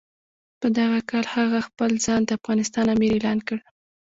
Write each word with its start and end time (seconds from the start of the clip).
په 0.59 0.67
دغه 0.77 0.99
کال 1.09 1.25
هغه 1.35 1.59
خپل 1.67 1.91
ځان 2.05 2.21
د 2.25 2.29
افغانستان 2.39 2.85
امیر 2.95 3.11
اعلان 3.15 3.39
کړ. 3.47 3.57